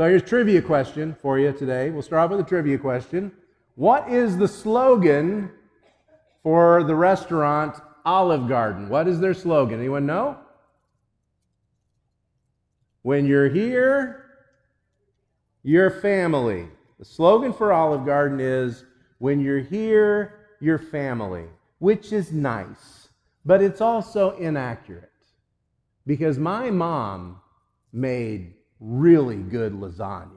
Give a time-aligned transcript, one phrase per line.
[0.00, 1.90] So here's trivia question for you today.
[1.90, 3.32] We'll start off with a trivia question.
[3.74, 5.50] What is the slogan
[6.42, 8.88] for the restaurant Olive Garden?
[8.88, 9.78] What is their slogan?
[9.78, 10.38] Anyone know?
[13.02, 14.24] When you're here,
[15.64, 16.68] you're family.
[16.98, 18.86] The slogan for Olive Garden is
[19.18, 21.44] when you're here, you're family,
[21.78, 23.10] which is nice,
[23.44, 25.12] but it's also inaccurate
[26.06, 27.42] because my mom
[27.92, 30.30] made really good lasagna,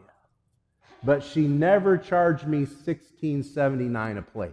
[1.03, 4.51] but she never charged me $16.79 a plate.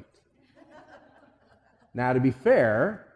[1.93, 3.07] Now, to be fair,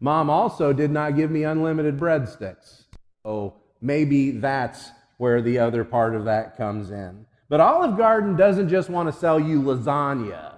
[0.00, 2.84] mom also did not give me unlimited breadsticks.
[3.24, 7.26] So maybe that's where the other part of that comes in.
[7.48, 10.54] But Olive Garden doesn't just want to sell you lasagna,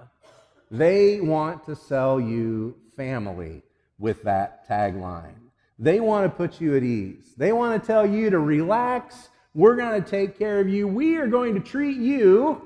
[0.71, 3.63] they want to sell you family
[3.99, 5.35] with that tagline.
[5.77, 7.33] They want to put you at ease.
[7.37, 9.29] They want to tell you to relax.
[9.55, 10.85] We're going to take care of you.
[10.85, 12.61] We are going to treat you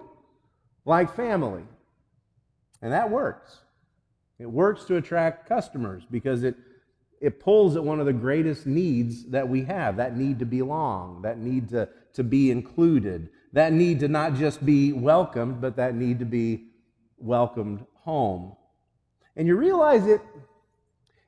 [0.85, 1.63] like family.
[2.81, 3.59] And that works.
[4.39, 6.55] It works to attract customers because it,
[7.21, 11.21] it pulls at one of the greatest needs that we have that need to belong,
[11.21, 15.93] that need to, to be included, that need to not just be welcomed, but that
[15.93, 16.69] need to be
[17.19, 18.55] welcomed home.
[19.35, 20.21] And you realize it,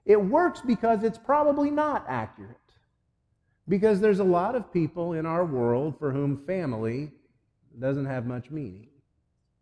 [0.06, 2.58] it works because it's probably not accurate.
[3.68, 7.12] Because there's a lot of people in our world for whom family
[7.80, 8.88] doesn't have much meaning.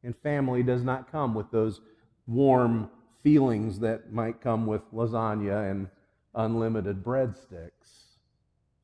[0.03, 1.81] And family does not come with those
[2.25, 2.89] warm
[3.23, 5.87] feelings that might come with lasagna and
[6.35, 8.15] unlimited breadsticks.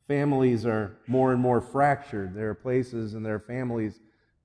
[0.07, 2.35] Families are more and more fractured.
[2.35, 3.99] There are places and there are families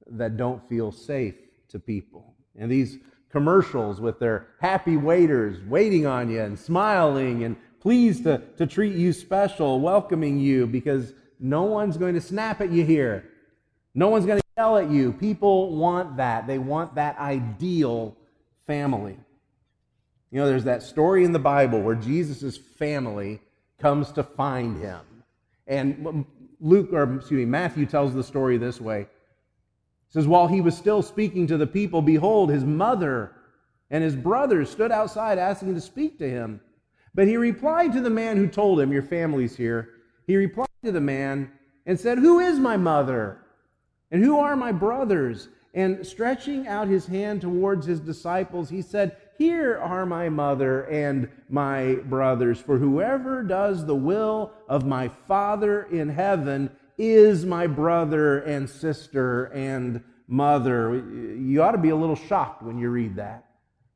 [0.06, 1.34] that don't feel safe
[1.68, 2.34] to people.
[2.56, 2.98] And these
[3.30, 8.94] commercials with their happy waiters waiting on you and smiling and pleased to, to treat
[8.94, 13.24] you special, welcoming you because no one's going to snap at you here.
[13.94, 15.12] No one's going to yell at you.
[15.12, 16.46] People want that.
[16.46, 18.16] They want that ideal
[18.66, 19.18] family.
[20.30, 23.40] You know, there's that story in the Bible where Jesus' family
[23.78, 25.00] comes to find him.
[25.66, 26.24] And
[26.60, 29.00] Luke, or excuse me, Matthew tells the story this way.
[29.00, 29.08] It
[30.10, 33.32] says, While he was still speaking to the people, behold, his mother
[33.90, 36.60] and his brothers stood outside asking to speak to him.
[37.14, 39.90] But he replied to the man who told him, Your family's here.
[40.26, 41.50] He replied to the man
[41.86, 43.38] and said, Who is my mother?
[44.10, 45.48] And who are my brothers?
[45.74, 51.26] And stretching out his hand towards his disciples, he said, here are my mother and
[51.48, 56.68] my brothers, for whoever does the will of my Father in heaven
[56.98, 60.94] is my brother and sister and mother.
[60.94, 63.46] You ought to be a little shocked when you read that.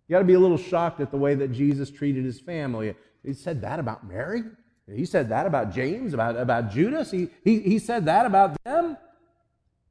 [0.08, 2.94] You ought to be a little shocked at the way that Jesus treated his family.
[3.24, 4.42] He said that about Mary.
[4.86, 7.10] He said that about James, about, about Judas.
[7.10, 8.98] He, he, he said that about them.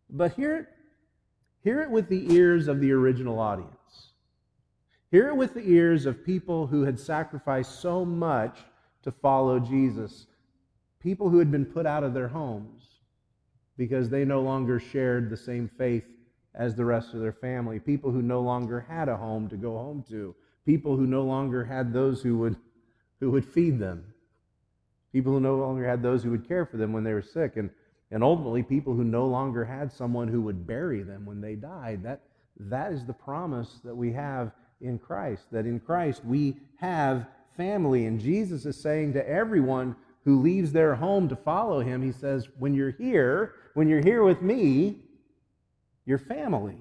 [0.09, 0.68] But hear it,
[1.63, 3.69] hear it with the ears of the original audience.
[5.09, 8.59] Hear it with the ears of people who had sacrificed so much
[9.03, 10.28] to follow Jesus,
[11.00, 12.84] people who had been put out of their homes
[13.78, 16.03] because they no longer shared the same faith
[16.55, 19.77] as the rest of their family, people who no longer had a home to go
[19.77, 22.55] home to, people who no longer had those who would,
[23.19, 24.03] who would feed them,
[25.11, 27.57] people who no longer had those who would care for them when they were sick,
[27.57, 27.69] and,
[28.11, 32.03] and ultimately people who no longer had someone who would bury them when they died.
[32.03, 32.21] That,
[32.59, 37.25] that is the promise that we have in Christ, that in Christ we have
[37.57, 38.05] family.
[38.05, 42.47] And Jesus is saying to everyone who leaves their home to follow him, he says,
[42.57, 45.02] when you're here, when you're here with me,
[46.05, 46.77] you're family.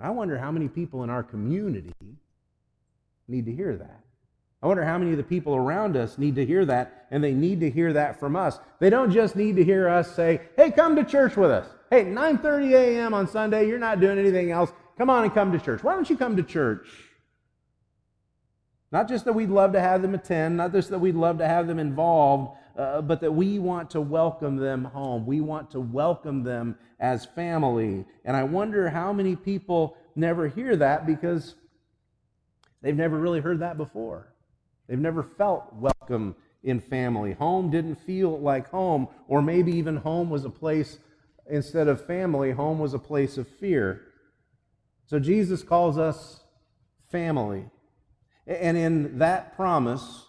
[0.00, 1.94] I wonder how many people in our community
[3.28, 4.00] need to hear that.
[4.62, 7.32] I wonder how many of the people around us need to hear that, and they
[7.32, 8.58] need to hear that from us.
[8.78, 12.04] They don't just need to hear us say, "Hey, come to church with us." Hey,
[12.04, 13.14] 9:30 a.m.
[13.14, 14.72] on Sunday, you're not doing anything else.
[14.98, 15.84] Come on and come to church.
[15.84, 16.88] Why don't you come to church?
[18.90, 21.46] Not just that we'd love to have them attend, not just that we'd love to
[21.46, 25.26] have them involved, uh, but that we want to welcome them home.
[25.26, 28.04] We want to welcome them as family.
[28.24, 31.54] And I wonder how many people never hear that because
[32.82, 34.34] they've never really heard that before.
[34.88, 37.32] They've never felt welcome in family.
[37.34, 40.98] Home didn't feel like home, or maybe even home was a place,
[41.48, 44.02] instead of family, home was a place of fear.
[45.06, 46.42] So Jesus calls us
[47.10, 47.66] family.
[48.46, 50.25] And in that promise,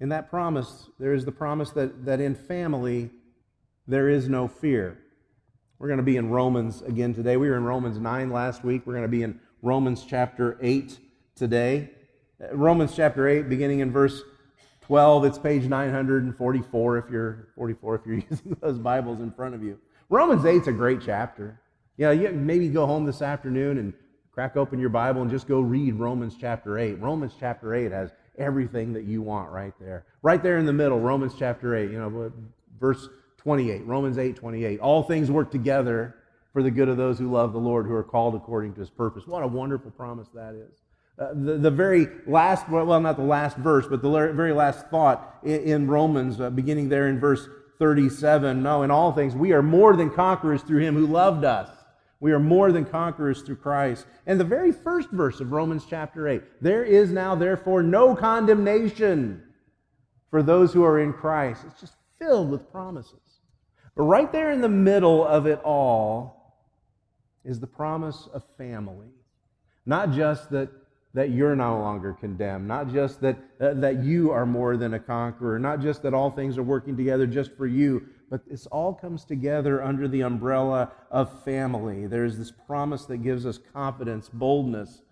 [0.00, 3.10] in that promise, there is the promise that, that in family
[3.86, 4.98] there is no fear.
[5.78, 7.36] We're going to be in Romans again today.
[7.36, 8.82] We were in Romans 9 last week.
[8.86, 10.98] We're going to be in Romans chapter 8
[11.34, 11.90] today.
[12.42, 14.22] Uh, Romans chapter 8, beginning in verse
[14.82, 15.24] 12.
[15.26, 19.78] It's page 944 if you're 44 if you're using those Bibles in front of you.
[20.08, 21.60] Romans 8 is a great chapter.
[21.96, 23.92] Yeah, you maybe go home this afternoon and
[24.32, 27.00] crack open your Bible and just go read Romans chapter 8.
[27.00, 30.04] Romans chapter 8 has everything that you want right there.
[30.22, 32.32] Right there in the middle, Romans chapter 8, you know,
[32.80, 33.08] verse
[33.38, 34.80] 28, Romans 8, 28.
[34.80, 36.16] All things work together
[36.52, 38.90] for the good of those who love the Lord, who are called according to his
[38.90, 39.26] purpose.
[39.26, 40.82] What a wonderful promise that is.
[41.18, 45.38] Uh, the, the very last, well, not the last verse, but the very last thought
[45.44, 47.46] in, in Romans, uh, beginning there in verse
[47.78, 48.62] 37.
[48.62, 51.68] No, in all things, we are more than conquerors through him who loved us.
[52.20, 54.06] We are more than conquerors through Christ.
[54.26, 59.42] And the very first verse of Romans chapter 8 there is now, therefore, no condemnation
[60.30, 61.64] for those who are in Christ.
[61.66, 63.14] It's just filled with promises.
[63.96, 66.40] But right there in the middle of it all
[67.44, 69.08] is the promise of family.
[69.86, 70.68] Not just that,
[71.14, 75.00] that you're no longer condemned, not just that, uh, that you are more than a
[75.00, 78.94] conqueror, not just that all things are working together just for you, but this all
[78.94, 82.06] comes together under the umbrella of family.
[82.06, 85.02] There's this promise that gives us confidence, boldness,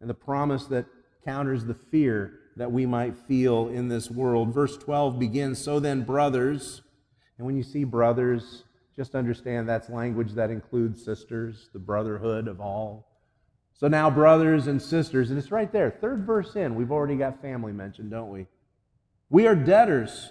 [0.00, 0.86] and the promise that
[1.24, 4.52] counters the fear that we might feel in this world.
[4.52, 6.82] Verse 12 begins So then, brothers,
[7.38, 8.64] and when you see brothers,
[8.96, 13.08] just understand that's language that includes sisters, the brotherhood of all.
[13.72, 17.40] So now, brothers and sisters, and it's right there, third verse in, we've already got
[17.40, 18.46] family mentioned, don't we?
[19.30, 20.30] We are debtors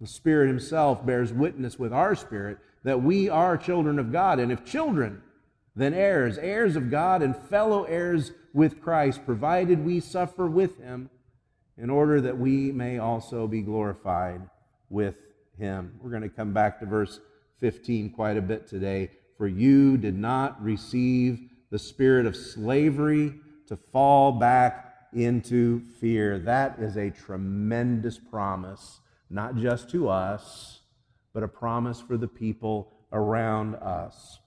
[0.00, 4.38] The Spirit Himself bears witness with our spirit that we are children of God.
[4.38, 5.22] And if children,
[5.74, 11.10] then heirs, heirs of God and fellow heirs with Christ, provided we suffer with Him
[11.76, 14.40] in order that we may also be glorified
[14.88, 15.16] with
[15.58, 15.98] Him.
[16.00, 17.20] We're going to come back to verse
[17.60, 19.10] 15 quite a bit today.
[19.36, 21.40] For you did not receive
[21.70, 23.34] the spirit of slavery
[23.66, 26.38] to fall back into fear.
[26.38, 30.80] That is a tremendous promise not just to us,
[31.34, 34.38] but a promise for the people around us.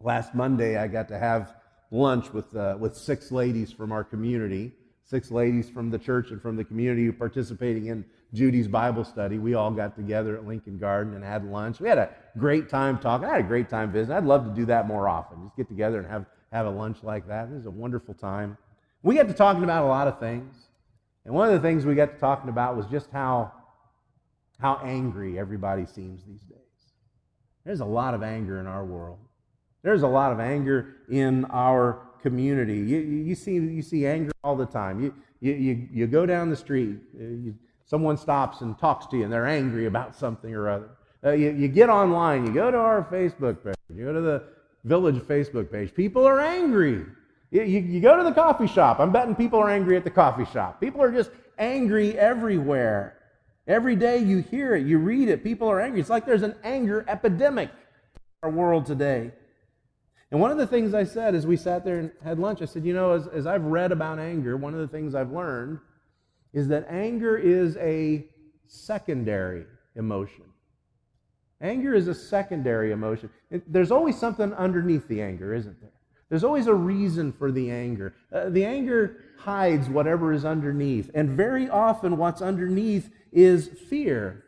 [0.00, 1.54] Last Monday, I got to have
[1.90, 4.72] lunch with, uh, with six ladies from our community,
[5.04, 9.38] six ladies from the church and from the community who participating in Judy's Bible study.
[9.38, 11.80] We all got together at Lincoln Garden and had lunch.
[11.80, 13.26] We had a great time talking.
[13.26, 14.16] I had a great time visiting.
[14.16, 15.42] I'd love to do that more often.
[15.42, 17.48] Just get together and have, have a lunch like that.
[17.48, 18.56] It was a wonderful time.
[19.02, 20.54] We got to talking about a lot of things.
[21.24, 23.52] And one of the things we got to talking about was just how
[24.60, 26.58] how angry everybody seems these days.
[27.64, 29.18] There's a lot of anger in our world.
[29.82, 32.78] There's a lot of anger in our community.
[32.78, 35.00] You, you, see, you see anger all the time.
[35.00, 37.54] You, you, you, you go down the street, uh, you,
[37.86, 40.90] someone stops and talks to you, and they're angry about something or other.
[41.24, 44.44] Uh, you, you get online, you go to our Facebook page, you go to the
[44.84, 45.94] village Facebook page.
[45.94, 47.04] People are angry.
[47.50, 49.00] You, you, you go to the coffee shop.
[49.00, 50.80] I'm betting people are angry at the coffee shop.
[50.80, 53.19] People are just angry everywhere.
[53.66, 56.00] Every day you hear it, you read it, people are angry.
[56.00, 59.32] It's like there's an anger epidemic in our world today.
[60.30, 62.64] And one of the things I said as we sat there and had lunch, I
[62.64, 65.78] said, you know, as, as I've read about anger, one of the things I've learned
[66.52, 68.26] is that anger is a
[68.66, 70.44] secondary emotion.
[71.60, 73.28] Anger is a secondary emotion.
[73.50, 75.90] It, there's always something underneath the anger, isn't there?
[76.30, 78.14] There's always a reason for the anger.
[78.32, 81.10] Uh, the anger hides whatever is underneath.
[81.12, 84.44] And very often, what's underneath is fear.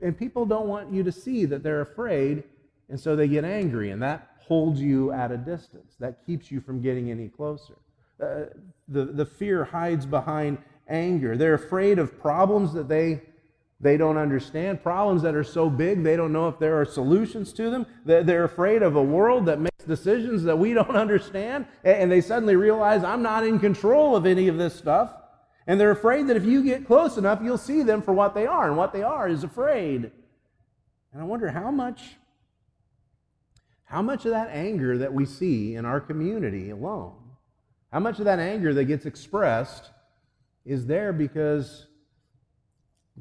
[0.00, 2.44] And people don't want you to see that they're afraid,
[2.88, 5.96] and so they get angry, and that holds you at a distance.
[6.00, 7.76] That keeps you from getting any closer.
[8.20, 8.44] Uh,
[8.88, 11.36] the, the fear hides behind anger.
[11.36, 13.22] They're afraid of problems that they,
[13.78, 17.52] they don't understand, problems that are so big they don't know if there are solutions
[17.54, 17.86] to them.
[18.04, 22.56] They're afraid of a world that makes decisions that we don't understand, and they suddenly
[22.56, 25.12] realize I'm not in control of any of this stuff.
[25.66, 28.46] And they're afraid that if you get close enough, you'll see them for what they
[28.46, 28.68] are.
[28.68, 30.12] And what they are is afraid.
[31.12, 32.02] And I wonder how much,
[33.84, 37.16] how much of that anger that we see in our community alone,
[37.92, 39.90] how much of that anger that gets expressed
[40.64, 41.85] is there because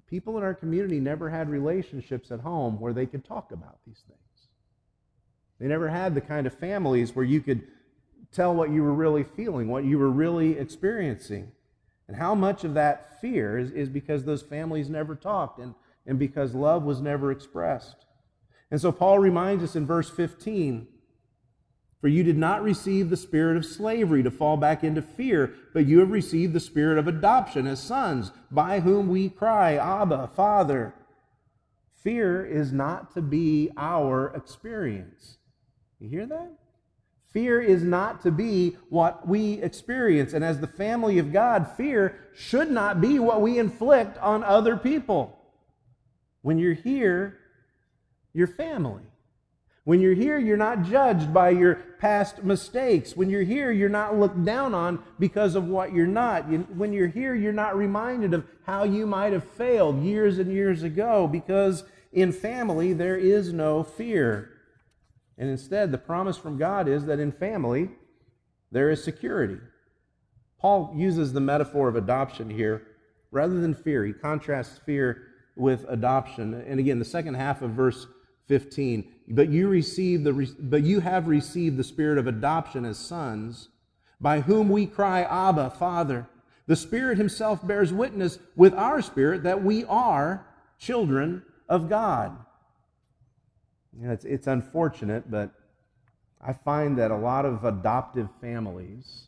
[0.01, 4.03] people in our community never had relationships at home where they could talk about these
[4.07, 4.19] things.
[5.59, 7.63] They never had the kind of families where you could
[8.31, 11.51] tell what you were really feeling, what you were really experiencing.
[12.07, 15.73] And how much of that fear is, is because those families never talked and,
[16.05, 18.05] and because love was never expressed.
[18.69, 20.87] And so Paul reminds us in verse 15
[22.01, 25.85] For you did not receive the spirit of slavery to fall back into fear, but
[25.85, 30.93] you have received the spirit of adoption as sons, by whom we cry, Abba, Father.
[32.03, 35.37] Fear is not to be our experience.
[35.99, 36.51] You hear that?
[37.31, 40.33] Fear is not to be what we experience.
[40.33, 44.77] And as the family of God, fear should not be what we inflict on other
[44.77, 45.37] people.
[46.43, 47.39] When you're here,
[48.33, 49.03] you're family.
[49.85, 53.15] When you're here, you're not judged by your past mistakes.
[53.15, 56.45] When you're here, you're not looked down on because of what you're not.
[56.75, 60.81] When you're here, you're not reminded of how you might have failed years and years
[60.81, 64.49] ago because in family, there is no fear.
[65.37, 67.89] And instead, the promise from God is that in family,
[68.71, 69.59] there is security.
[70.59, 72.87] Paul uses the metaphor of adoption here
[73.29, 74.03] rather than fear.
[74.03, 76.55] He contrasts fear with adoption.
[76.55, 78.07] And again, the second half of verse
[78.47, 79.11] 15.
[79.27, 83.69] But you receive the but you have received the spirit of adoption as sons,
[84.21, 86.27] by whom we cry, Abba, Father.
[86.67, 90.47] The Spirit Himself bears witness with our spirit that we are
[90.79, 92.35] children of God.
[93.97, 95.51] You know, it's, it's unfortunate, but
[96.41, 99.27] I find that a lot of adoptive families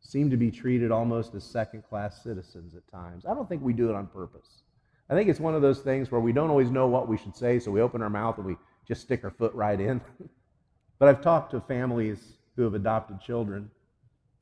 [0.00, 3.24] seem to be treated almost as second class citizens at times.
[3.26, 4.62] I don't think we do it on purpose.
[5.08, 7.36] I think it's one of those things where we don't always know what we should
[7.36, 8.56] say, so we open our mouth and we
[8.90, 10.00] just stick our foot right in.
[10.98, 12.18] but I've talked to families
[12.56, 13.70] who have adopted children,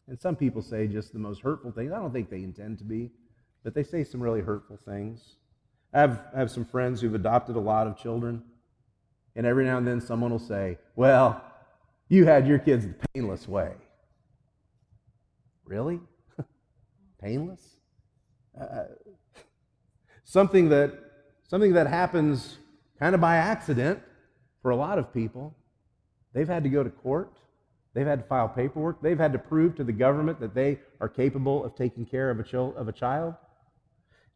[0.08, 1.92] and some people say just the most hurtful things.
[1.92, 3.10] I don't think they intend to be,
[3.62, 5.36] but they say some really hurtful things.
[5.92, 8.42] I have, I have some friends who've adopted a lot of children,
[9.36, 11.44] and every now and then someone will say, Well,
[12.08, 13.74] you had your kids the painless way.
[15.66, 16.00] Really?
[17.20, 17.76] painless?
[18.58, 18.84] Uh,
[20.24, 20.94] something that
[21.48, 22.56] something that happens
[22.98, 24.00] kind of by accident
[24.68, 25.56] for a lot of people.
[26.34, 27.38] They've had to go to court.
[27.94, 29.00] They've had to file paperwork.
[29.00, 32.38] They've had to prove to the government that they are capable of taking care of
[32.38, 33.32] a, of a child.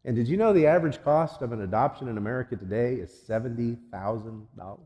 [0.07, 4.47] And did you know the average cost of an adoption in America today is $70,000?
[4.57, 4.79] Does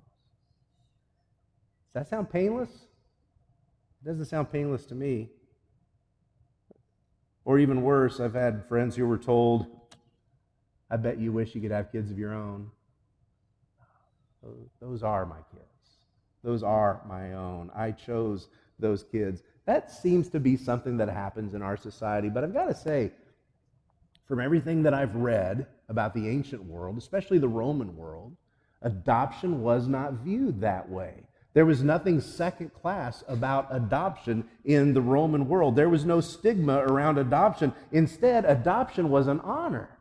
[1.95, 2.71] that sound painless?
[4.03, 5.31] It doesn't sound painless to me.
[7.45, 9.69] Or even worse, I've had friends who were told,
[10.91, 12.73] I bet you wish you could have kids of your own.
[14.81, 15.99] Those are my kids.
[16.43, 17.71] Those are my own.
[17.75, 18.49] I chose
[18.79, 19.43] those kids.
[19.65, 22.29] That seems to be something that happens in our society.
[22.29, 23.13] But I've got to say,
[24.27, 28.37] from everything that I've read about the ancient world, especially the Roman world,
[28.83, 31.25] adoption was not viewed that way.
[31.55, 35.75] There was nothing second class about adoption in the Roman world.
[35.75, 37.73] There was no stigma around adoption.
[37.93, 39.96] Instead, adoption was an honor.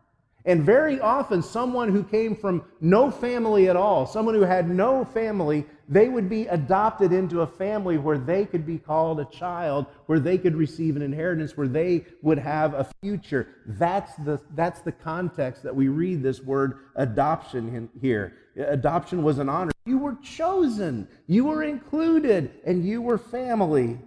[0.48, 5.04] And very often, someone who came from no family at all, someone who had no
[5.04, 9.88] family, they would be adopted into a family where they could be called a child,
[10.06, 13.48] where they could receive an inheritance, where they would have a future.
[13.66, 18.34] That's the, that's the context that we read this word adoption here.
[18.56, 19.72] Adoption was an honor.
[19.86, 23.98] You were chosen, you were included, and you were family.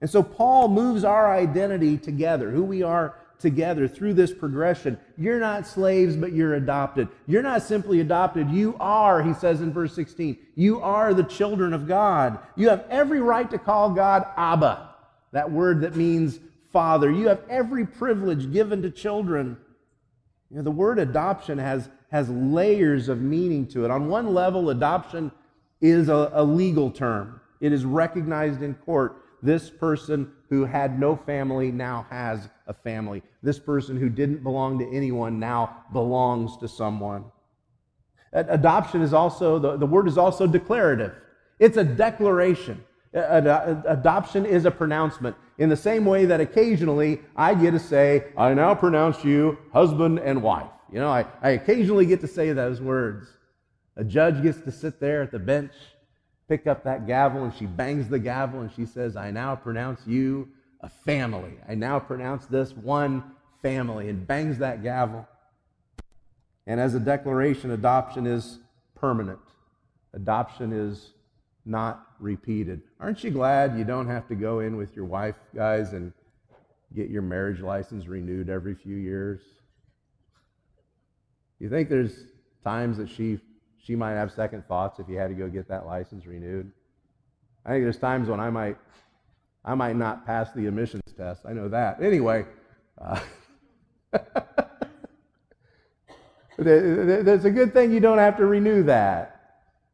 [0.00, 4.98] And so Paul moves our identity together, who we are together through this progression.
[5.18, 7.08] You're not slaves, but you're adopted.
[7.26, 8.50] You're not simply adopted.
[8.50, 12.38] You are, he says in verse 16, you are the children of God.
[12.56, 14.94] You have every right to call God Abba,
[15.32, 16.38] that word that means
[16.72, 17.10] father.
[17.10, 19.58] You have every privilege given to children.
[20.50, 23.90] You know, the word adoption has, has layers of meaning to it.
[23.90, 25.30] On one level, adoption
[25.80, 29.21] is a, a legal term, it is recognized in court.
[29.42, 33.22] This person who had no family now has a family.
[33.42, 37.24] This person who didn't belong to anyone now belongs to someone.
[38.32, 41.12] Adoption is also, the, the word is also declarative.
[41.58, 42.82] It's a declaration.
[43.12, 45.36] Adoption is a pronouncement.
[45.58, 50.18] In the same way that occasionally I get to say, I now pronounce you husband
[50.20, 50.70] and wife.
[50.90, 53.26] You know, I, I occasionally get to say those words.
[53.96, 55.72] A judge gets to sit there at the bench,
[56.48, 60.06] pick up that gavel, and she bangs the gavel and she says, I now pronounce
[60.06, 60.48] you
[60.80, 61.54] a family.
[61.68, 63.22] I now pronounce this one
[63.62, 65.26] family and bangs that gavel.
[66.66, 68.58] And as a declaration, adoption is
[68.94, 69.38] permanent.
[70.14, 71.12] Adoption is
[71.64, 72.82] not repeated.
[73.00, 76.12] Aren't you glad you don't have to go in with your wife, guys, and
[76.94, 79.40] get your marriage license renewed every few years?
[81.58, 82.24] You think there's
[82.64, 83.38] times that she
[83.82, 86.70] she might have second thoughts if you had to go get that license renewed?
[87.64, 88.76] I think there's times when I might
[89.64, 91.42] I might not pass the emissions test.
[91.46, 92.02] I know that.
[92.02, 92.46] Anyway,
[93.00, 93.20] uh,
[96.58, 99.38] There's a good thing you don't have to renew that.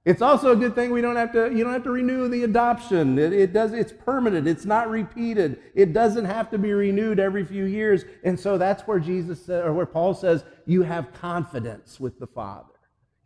[0.04, 2.44] It's also a good thing we don't have to, you don't have to renew the
[2.44, 3.18] adoption.
[3.18, 4.48] It, it, does, it's permanent.
[4.48, 5.60] It's not repeated.
[5.74, 8.04] It doesn't have to be renewed every few years.
[8.24, 12.72] And so that's where Jesus or where Paul says, you have confidence with the Father.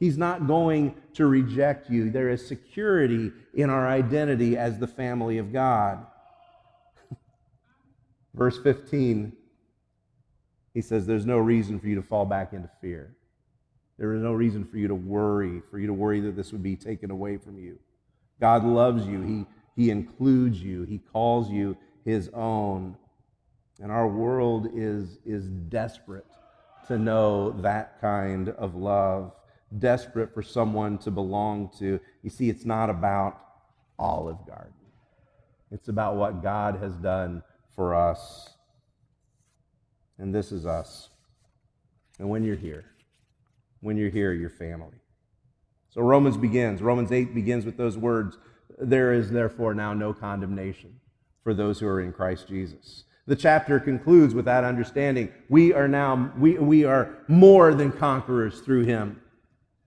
[0.02, 2.10] He's not going to reject you.
[2.10, 6.04] There is security in our identity as the family of God.
[8.34, 9.32] Verse 15,
[10.74, 13.14] he says, There's no reason for you to fall back into fear.
[13.96, 16.64] There is no reason for you to worry, for you to worry that this would
[16.64, 17.78] be taken away from you.
[18.40, 19.22] God loves you.
[19.22, 20.82] He, he includes you.
[20.82, 22.96] He calls you his own.
[23.80, 26.26] And our world is, is desperate
[26.88, 29.30] to know that kind of love,
[29.78, 32.00] desperate for someone to belong to.
[32.22, 33.38] You see, it's not about
[33.98, 34.72] Olive Garden,
[35.70, 37.42] it's about what God has done
[37.74, 38.50] for us.
[40.18, 41.08] And this is us.
[42.18, 42.84] And when you're here,
[43.80, 44.98] when you're here, you're family.
[45.90, 46.80] So Romans begins.
[46.80, 48.38] Romans 8 begins with those words
[48.78, 51.00] There is therefore now no condemnation
[51.42, 53.04] for those who are in Christ Jesus.
[53.26, 55.32] The chapter concludes with that understanding.
[55.48, 59.21] We are now, we, we are more than conquerors through him.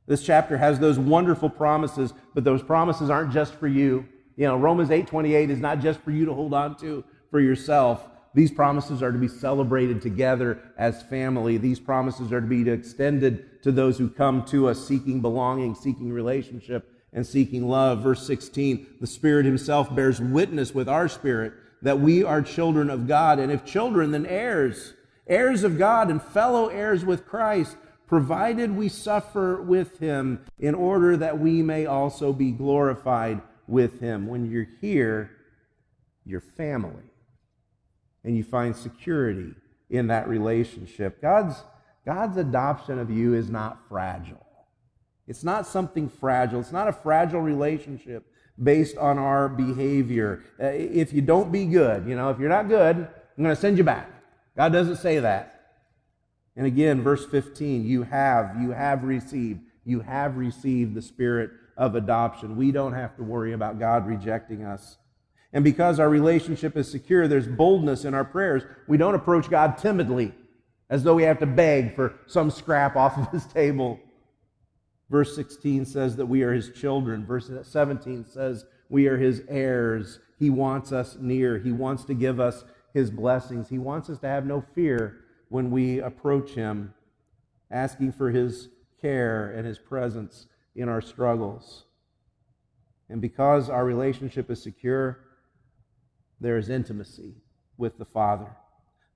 [0.07, 4.05] This chapter has those wonderful promises, but those promises aren't just for you.
[4.35, 7.39] You know, Romans 8 28 is not just for you to hold on to for
[7.39, 8.07] yourself.
[8.33, 11.57] These promises are to be celebrated together as family.
[11.57, 16.11] These promises are to be extended to those who come to us seeking belonging, seeking
[16.11, 18.03] relationship, and seeking love.
[18.03, 23.07] Verse 16 the Spirit Himself bears witness with our spirit that we are children of
[23.07, 24.93] God, and if children, then heirs,
[25.27, 31.17] heirs of God and fellow heirs with Christ, provided we suffer with Him in order
[31.17, 34.27] that we may also be glorified with Him.
[34.27, 35.31] When you're here,
[36.25, 37.11] you're family
[38.23, 39.53] and you find security
[39.89, 41.21] in that relationship.
[41.21, 41.55] God's,
[42.05, 44.45] God's adoption of you is not fragile.
[45.27, 46.59] It's not something fragile.
[46.59, 48.25] It's not a fragile relationship
[48.61, 50.43] based on our behavior.
[50.61, 53.59] Uh, if you don't be good, you know, if you're not good, I'm going to
[53.61, 54.09] send you back.
[54.55, 55.54] God doesn't say that.
[56.55, 61.95] And again, verse 15, you have, you have received, you have received the spirit of
[61.95, 62.55] adoption.
[62.55, 64.97] We don't have to worry about God rejecting us.
[65.51, 68.63] And because our relationship is secure, there's boldness in our prayers.
[68.87, 70.33] We don't approach God timidly,
[70.89, 73.99] as though we have to beg for some scrap off of his table.
[75.09, 77.25] Verse 16 says that we are his children.
[77.25, 80.19] Verse 17 says we are his heirs.
[80.39, 81.57] He wants us near.
[81.57, 82.63] He wants to give us
[82.93, 83.69] his blessings.
[83.69, 85.24] He wants us to have no fear
[85.55, 86.93] when we approach him,
[87.71, 88.67] asking for his
[88.99, 91.85] care and his presence in our struggles.
[93.07, 95.17] And because our relationship is secure,
[96.41, 97.35] there is intimacy
[97.77, 98.49] with the Father.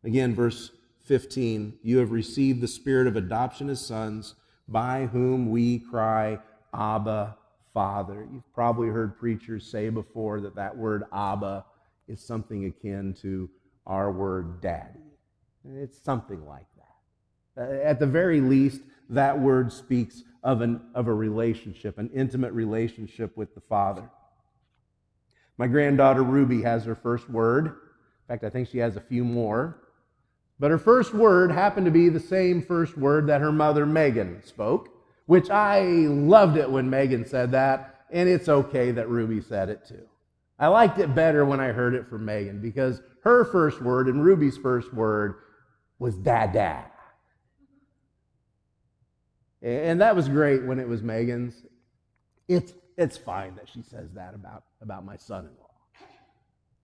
[0.05, 0.71] Again, verse
[1.03, 6.39] 15 You have received the spirit of adoption as sons, by whom we cry,
[6.73, 7.35] Abba,
[7.73, 8.25] Father.
[8.31, 11.65] You've probably heard preachers say before that that word Abba
[12.07, 13.49] is something akin to
[13.85, 15.08] our word daddy.
[15.65, 17.61] It's something like that.
[17.61, 22.53] Uh, at the very least, that word speaks of, an, of a relationship, an intimate
[22.53, 24.09] relationship with the Father.
[25.57, 27.65] My granddaughter Ruby has her first word.
[27.65, 27.73] In
[28.27, 29.77] fact, I think she has a few more.
[30.59, 34.41] But her first word happened to be the same first word that her mother Megan
[34.43, 34.89] spoke,
[35.25, 39.85] which I loved it when Megan said that, and it's okay that Ruby said it
[39.87, 40.07] too.
[40.57, 44.23] I liked it better when I heard it from Megan because her first word and
[44.23, 45.35] Ruby's first word
[45.99, 46.85] was dad.
[49.61, 51.63] And that was great when it was Megan's.
[52.47, 55.69] It's it's fine that she says that about, about my son in law.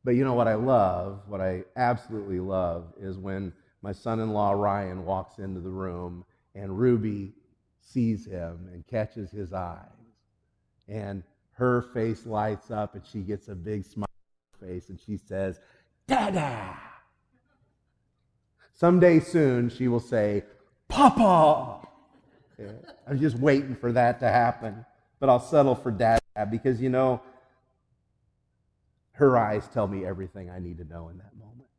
[0.06, 3.52] But you know what I love, what I absolutely love, is when
[3.82, 6.24] my son in law Ryan walks into the room
[6.54, 7.34] and Ruby
[7.82, 9.80] sees him and catches his eyes.
[10.88, 14.98] And her face lights up and she gets a big smile on her face and
[14.98, 15.60] she says,
[16.08, 16.78] Dada!
[18.76, 20.44] Someday soon she will say,
[20.88, 21.88] Papa!
[22.60, 22.72] Yeah,
[23.08, 24.86] I'm just waiting for that to happen
[25.20, 26.20] but I'll settle for dad
[26.52, 27.22] because, you know,
[29.14, 31.70] her eyes tell me everything I need to know in that moment.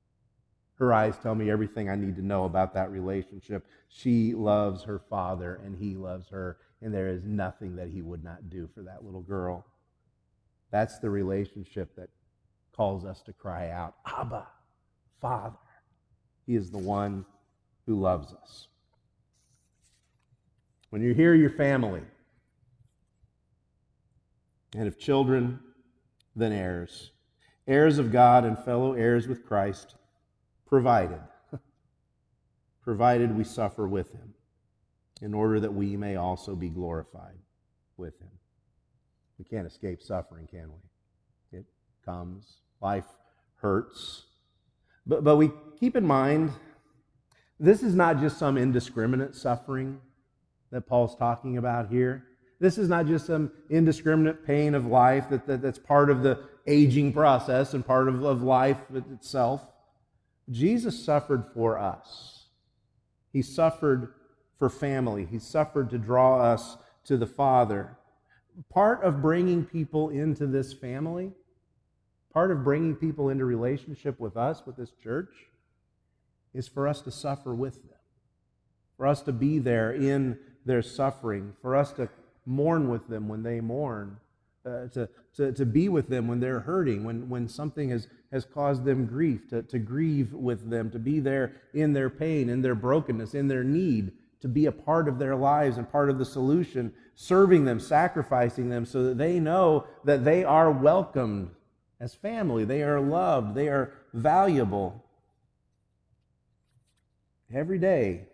[0.79, 3.67] Her eyes tell me everything I need to know about that relationship.
[3.89, 8.25] She loves her father, and he loves her, and there is nothing that he would
[8.25, 9.67] not do for that little girl.
[10.71, 12.09] That's the relationship that
[12.75, 14.47] calls us to cry out, Abba,
[15.21, 15.57] Father.
[16.47, 17.25] He is the one
[17.87, 18.69] who loves us.
[20.91, 22.03] When you hear your family,
[24.75, 25.59] and if children,
[26.35, 27.11] then heirs,
[27.67, 29.97] heirs of God and fellow heirs with Christ,
[30.67, 31.21] provided.
[32.83, 34.35] provided we suffer with him,
[35.21, 37.39] in order that we may also be glorified
[37.97, 38.31] with him.
[39.39, 41.59] We can't escape suffering, can we?
[41.59, 41.67] It
[42.05, 42.59] comes.
[42.81, 43.07] Life
[43.57, 44.26] hurts.
[45.07, 46.53] But, but we keep in mind,
[47.61, 50.01] this is not just some indiscriminate suffering
[50.71, 52.25] that Paul's talking about here.
[52.59, 56.41] This is not just some indiscriminate pain of life that, that, that's part of the
[56.67, 59.63] aging process and part of, of life itself.
[60.51, 62.47] Jesus suffered for us.
[63.33, 64.15] He suffered
[64.59, 65.27] for family.
[65.31, 67.97] He suffered to draw us to the Father.
[68.71, 71.33] Part of bringing people into this family,
[72.37, 75.31] part of bringing people into relationship with us, with this church,
[76.53, 77.99] is for us to suffer with them,
[78.99, 82.07] for us to be there in their suffering, for us to
[82.45, 84.19] mourn with them when they mourn,
[84.67, 88.45] uh, to, to, to be with them when they're hurting, when, when something has, has
[88.45, 92.61] caused them grief, to, to grieve with them, to be there in their pain, in
[92.61, 96.19] their brokenness, in their need, to be a part of their lives and part of
[96.19, 101.51] the solution, serving them, sacrificing them so that they know that they are welcomed
[102.01, 105.05] as family, they are loved, they are valuable.
[107.53, 108.27] Every day,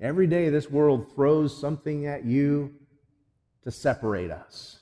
[0.00, 2.74] every day, this world throws something at you
[3.62, 4.75] to separate us.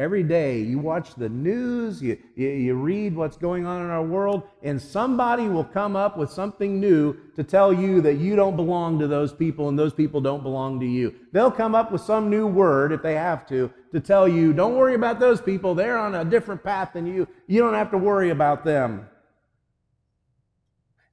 [0.00, 4.02] Every day you watch the news, you, you, you, read what's going on in our
[4.02, 8.56] world, and somebody will come up with something new to tell you that you don't
[8.56, 11.14] belong to those people and those people don't belong to you.
[11.32, 14.74] They'll come up with some new word, if they have to, to tell you, don't
[14.74, 15.74] worry about those people.
[15.74, 17.28] They're on a different path than you.
[17.46, 19.06] You don't have to worry about them.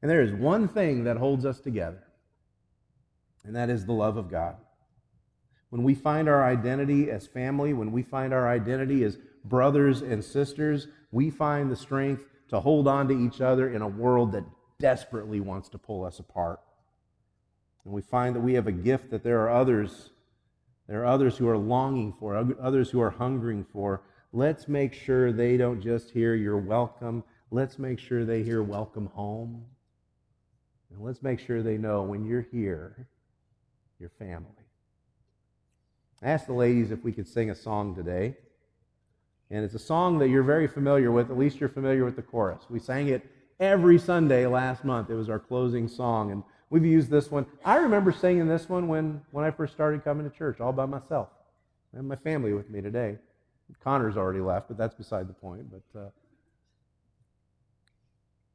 [0.02, 2.04] And there is one thing that holds us together,
[3.44, 4.56] and that is the love of God
[5.70, 10.24] when we find our identity as family, when we find our identity as brothers and
[10.24, 14.46] sisters, we find the strength to hold on to each other in a world that
[14.80, 16.60] desperately wants to pull us apart.
[17.84, 20.12] And we find that we have a gift that there are others,
[20.88, 24.04] there are others who are longing for, others who are hungering for.
[24.32, 27.24] Let's make sure they don't just hear you're welcome.
[27.52, 29.66] Let's make sure they hear welcome home.
[30.92, 33.08] And let's make sure they know when you're here,
[34.00, 34.57] you're family.
[36.22, 38.36] I asked the ladies if we could sing a song today.
[39.50, 41.30] And it's a song that you're very familiar with.
[41.30, 42.64] At least you're familiar with the chorus.
[42.70, 43.26] We sang it
[43.60, 45.10] every Sunday last month.
[45.10, 46.32] It was our closing song.
[46.32, 47.46] And we've used this one.
[47.64, 50.86] I remember singing this one when, when I first started coming to church, all by
[50.86, 51.30] myself.
[51.94, 53.18] I have my family with me today.
[53.84, 55.68] Connor's already left, but that's beside the point.
[55.72, 56.10] But uh,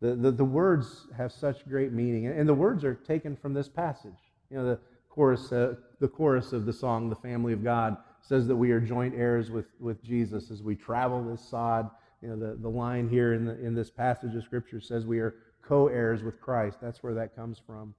[0.00, 2.26] the, the, the words have such great meaning.
[2.26, 4.12] And the words are taken from this passage.
[4.50, 4.78] You know, the,
[5.12, 8.80] chorus, uh, the chorus of the song, The Family of God, says that we are
[8.80, 11.90] joint heirs with, with Jesus as we travel this sod.
[12.22, 15.18] You know, the, the line here in, the, in this passage of Scripture says we
[15.18, 16.78] are co heirs with Christ.
[16.80, 17.94] That's where that comes from.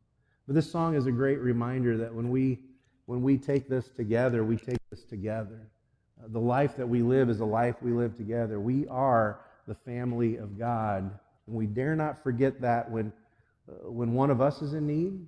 [0.47, 2.59] But this song is a great reminder that when we,
[3.05, 5.69] when we take this together, we take this together.
[6.19, 8.59] Uh, the life that we live is a life we live together.
[8.59, 11.11] We are the family of God.
[11.45, 13.13] And we dare not forget that when,
[13.69, 15.27] uh, when one of us is in need,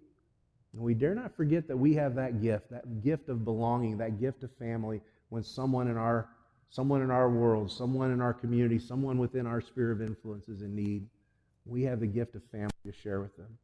[0.76, 4.20] and we dare not forget that we have that gift, that gift of belonging, that
[4.20, 6.30] gift of family when someone in our
[6.70, 10.62] someone in our world, someone in our community, someone within our sphere of influence is
[10.62, 11.08] in need.
[11.66, 13.58] We have the gift of family to share with them.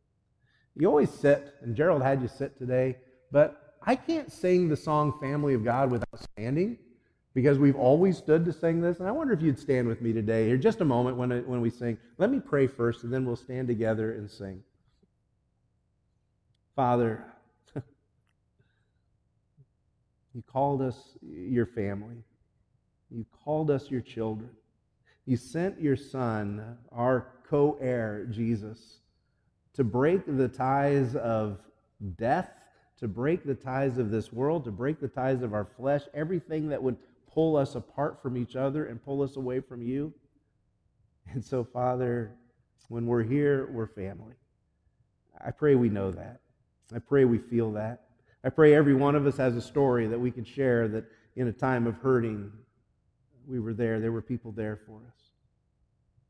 [0.75, 2.95] You always sit, and Gerald had you sit today,
[3.29, 6.77] but I can't sing the song Family of God without standing
[7.33, 8.99] because we've always stood to sing this.
[8.99, 11.59] And I wonder if you'd stand with me today, here just a moment when, when
[11.59, 11.97] we sing.
[12.17, 14.63] Let me pray first, and then we'll stand together and sing.
[16.75, 17.23] Father,
[20.33, 22.23] you called us your family.
[23.09, 24.49] You called us your children.
[25.25, 28.99] You sent your Son, our co heir, Jesus,
[29.73, 31.59] to break the ties of
[32.17, 32.49] death,
[32.99, 36.69] to break the ties of this world, to break the ties of our flesh, everything
[36.69, 36.97] that would
[37.31, 40.13] pull us apart from each other and pull us away from you.
[41.31, 42.31] And so, Father,
[42.89, 44.35] when we're here, we're family.
[45.43, 46.41] I pray we know that.
[46.93, 48.01] I pray we feel that.
[48.43, 51.47] I pray every one of us has a story that we can share that in
[51.47, 52.51] a time of hurting,
[53.47, 53.99] we were there.
[53.99, 55.21] There were people there for us.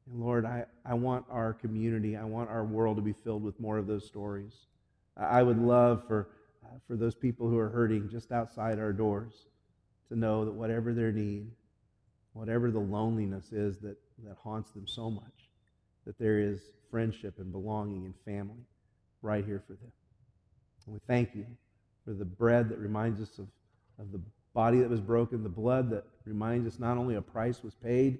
[0.09, 3.59] And Lord, I, I want our community, I want our world to be filled with
[3.59, 4.53] more of those stories.
[5.17, 6.29] I would love for,
[6.63, 9.47] uh, for those people who are hurting just outside our doors
[10.09, 11.47] to know that whatever their need,
[12.33, 15.49] whatever the loneliness is that, that haunts them so much,
[16.05, 18.65] that there is friendship and belonging and family
[19.21, 19.91] right here for them.
[20.91, 21.45] And we thank you
[22.03, 23.47] for the bread that reminds us of,
[23.97, 24.19] of the
[24.53, 28.17] body that was broken, the blood that reminds us not only a price was paid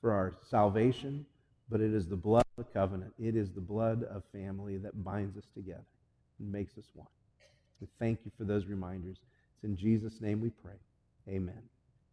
[0.00, 1.24] for our salvation,
[1.68, 3.12] but it is the blood of the covenant.
[3.20, 5.86] It is the blood of family that binds us together
[6.40, 7.06] and makes us one.
[7.80, 9.18] We thank you for those reminders.
[9.54, 10.74] It's in Jesus' name we pray.
[11.28, 11.62] Amen.